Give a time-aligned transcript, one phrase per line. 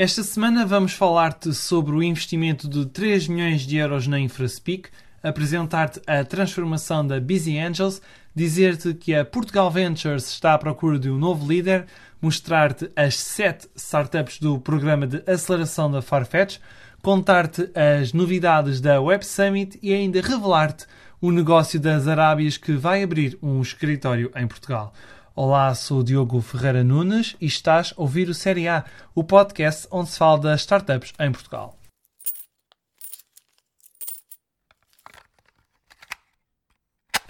[0.00, 4.90] Esta semana vamos falar-te sobre o investimento de 3 milhões de euros na InfraSpeak,
[5.24, 8.00] apresentar-te a transformação da Busy Angels,
[8.32, 11.84] dizer-te que a Portugal Ventures está à procura de um novo líder,
[12.22, 16.58] mostrar-te as 7 startups do programa de aceleração da Farfetch,
[17.02, 20.86] contar-te as novidades da Web Summit e ainda revelar-te
[21.20, 24.92] o negócio das Arábias que vai abrir um escritório em Portugal.
[25.40, 28.84] Olá, sou o Diogo Ferreira Nunes e estás a ouvir o Série A,
[29.14, 31.77] o podcast onde se fala das startups em Portugal.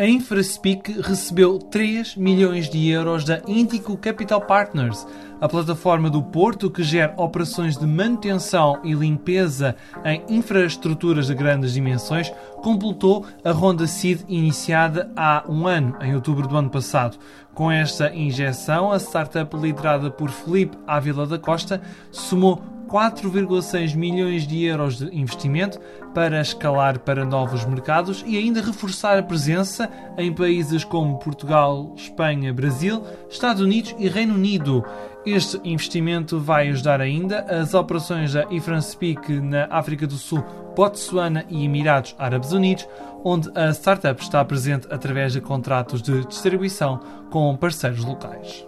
[0.00, 5.04] A InfraSpeak recebeu 3 milhões de euros da Indico Capital Partners,
[5.40, 9.74] a plataforma do Porto que gera operações de manutenção e limpeza
[10.04, 16.46] em infraestruturas de grandes dimensões, completou a ronda SEED iniciada há um ano, em outubro
[16.46, 17.18] do ano passado.
[17.52, 24.64] Com esta injeção, a startup liderada por Felipe Ávila da Costa somou 4,6 milhões de
[24.64, 25.78] euros de investimento
[26.14, 32.52] para escalar para novos mercados e ainda reforçar a presença em países como Portugal, Espanha,
[32.52, 34.84] Brasil, Estados Unidos e Reino Unido.
[35.26, 40.42] Este investimento vai ajudar ainda as operações da IFRANSPEAK na África do Sul,
[40.74, 42.88] Botsuana e Emirados Árabes Unidos,
[43.22, 48.67] onde a startup está presente através de contratos de distribuição com parceiros locais.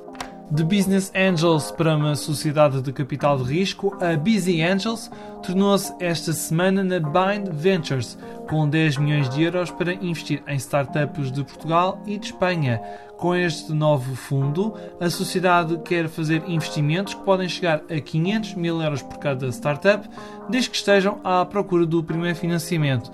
[0.50, 5.08] De Business Angels para uma sociedade de capital de risco, a Busy Angels
[5.44, 11.30] tornou-se esta semana na Bind Ventures, com 10 milhões de euros para investir em startups
[11.30, 12.82] de Portugal e de Espanha.
[13.16, 18.82] Com este novo fundo, a sociedade quer fazer investimentos que podem chegar a 500 mil
[18.82, 20.08] euros por cada startup,
[20.48, 23.12] desde que estejam à procura do primeiro financiamento.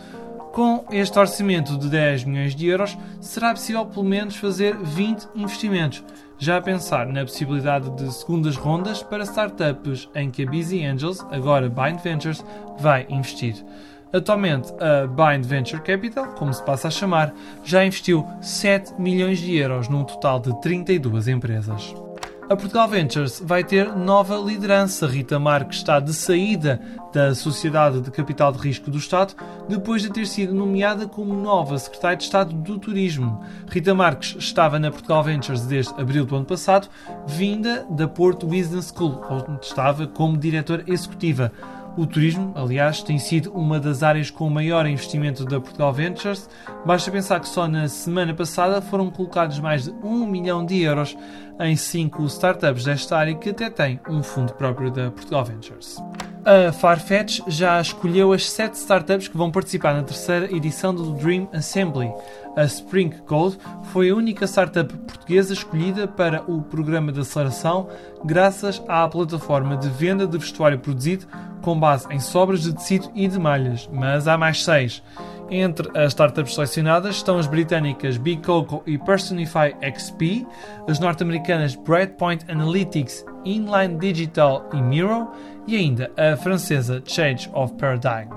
[0.57, 6.03] Com este orçamento de 10 milhões de euros, será possível pelo menos fazer 20 investimentos
[6.39, 11.21] já a pensar na possibilidade de segundas rondas para startups em que a Busy Angels,
[11.31, 12.43] agora Bind Ventures,
[12.79, 13.63] vai investir.
[14.11, 19.55] Atualmente, a Bind Venture Capital, como se passa a chamar, já investiu 7 milhões de
[19.59, 22.06] euros num total de 32 empresas.
[22.49, 25.05] A Portugal Ventures vai ter nova liderança.
[25.09, 26.81] Rita Marques está de saída
[27.13, 29.35] da Sociedade de Capital de Risco do Estado
[29.69, 33.43] depois de ter sido nomeada como nova Secretária de Estado do Turismo.
[33.69, 36.89] Rita Marques estava na Portugal Ventures desde abril do ano passado,
[37.27, 41.51] vinda da Porto Business School, onde estava como diretora executiva.
[41.97, 46.47] O turismo, aliás, tem sido uma das áreas com maior investimento da Portugal Ventures.
[46.85, 51.17] Basta pensar que só na semana passada foram colocados mais de 1 milhão de euros
[51.61, 55.97] em 5 startups desta área que até têm um fundo próprio da Portugal Ventures.
[56.45, 61.49] A Farfetch já escolheu as 7 startups que vão participar na terceira edição do Dream
[61.53, 62.13] Assembly.
[62.57, 63.59] A Spring Gold
[63.93, 67.89] foi a única startup portuguesa escolhida para o programa de aceleração
[68.25, 71.27] graças à plataforma de venda de vestuário produzido
[71.63, 75.03] com base em sobras de tecido e de malhas, mas há mais seis.
[75.49, 80.45] Entre as startups selecionadas estão as britânicas Big Coco e Personify XP,
[80.89, 85.31] as norte-americanas Breadpoint Analytics, Inline Digital e Miro
[85.67, 88.29] e ainda a francesa Change of Paradigm.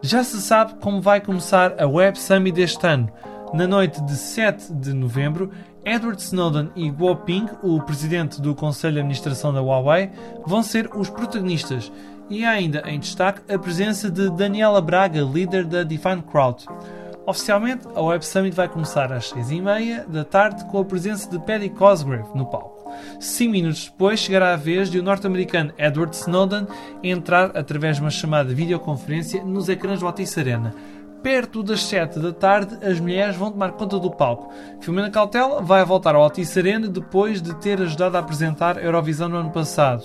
[0.00, 3.10] Já se sabe como vai começar a Web Summit deste ano.
[3.52, 5.50] Na noite de 7 de novembro,
[5.84, 10.10] Edward Snowden e Guo Ping, o presidente do Conselho de Administração da Huawei,
[10.46, 11.92] vão ser os protagonistas
[12.28, 16.64] e ainda em destaque a presença de Daniela Braga, líder da Define Crowd.
[17.26, 21.70] Oficialmente, a Web Summit vai começar às 6h30 da tarde com a presença de Paddy
[21.70, 22.74] Cosgrave no palco.
[23.18, 26.66] Cinco minutos depois chegará a vez de o norte-americano Edward Snowden
[27.02, 30.74] entrar através de uma chamada videoconferência nos ecrãs do Altice Arena.
[31.24, 34.52] Perto das 7 da tarde, as mulheres vão tomar conta do palco.
[34.82, 39.26] Filomena Cautela vai voltar ao Altice Arena depois de ter ajudado a apresentar a Eurovisão
[39.30, 40.04] no ano passado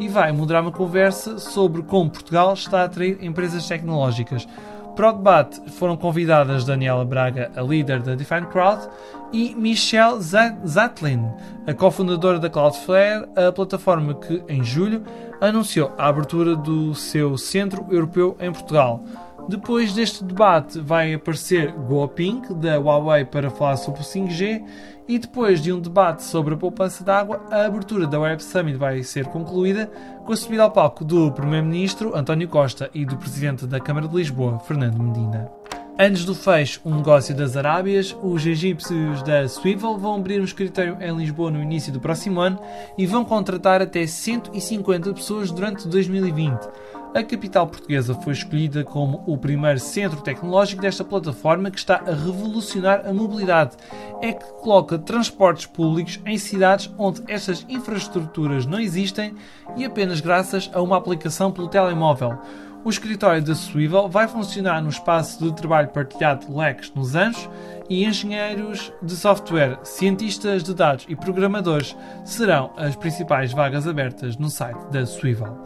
[0.00, 4.48] e vai moderar uma conversa sobre como Portugal está a atrair empresas tecnológicas.
[4.96, 8.88] Para o debate foram convidadas Daniela Braga, a líder da Define Crowd,
[9.34, 11.28] e Michelle Zatlin,
[11.66, 15.02] a cofundadora da Cloudflare, a plataforma que, em julho,
[15.42, 19.04] anunciou a abertura do seu centro europeu em Portugal.
[19.48, 24.64] Depois deste debate vai aparecer Guoping, da Huawei, para falar sobre o 5G
[25.06, 28.78] e depois de um debate sobre a poupança de água, a abertura da Web Summit
[28.78, 29.86] vai ser concluída
[30.24, 34.16] com a subida ao palco do Primeiro-Ministro António Costa e do Presidente da Câmara de
[34.16, 35.63] Lisboa, Fernando Medina.
[35.96, 40.98] Antes do fecho, um negócio das Arábias, os egípcios da Swivel vão abrir um escritório
[41.00, 42.58] em Lisboa no início do próximo ano
[42.98, 46.68] e vão contratar até 150 pessoas durante 2020.
[47.14, 52.10] A capital portuguesa foi escolhida como o primeiro centro tecnológico desta plataforma que está a
[52.10, 53.76] revolucionar a mobilidade.
[54.20, 59.32] É que coloca transportes públicos em cidades onde estas infraestruturas não existem
[59.76, 62.36] e apenas graças a uma aplicação pelo telemóvel.
[62.84, 67.48] O escritório da Swivel vai funcionar no espaço de trabalho partilhado Lex nos Anjos
[67.88, 71.96] e engenheiros de software, cientistas de dados e programadores
[72.26, 75.64] serão as principais vagas abertas no site da Swivel.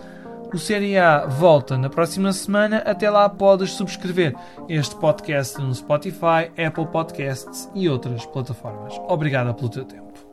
[0.54, 2.78] O Série A volta na próxima semana.
[2.78, 4.34] Até lá podes subscrever
[4.68, 8.94] este podcast no Spotify, Apple Podcasts e outras plataformas.
[9.08, 10.27] Obrigada pelo teu tempo.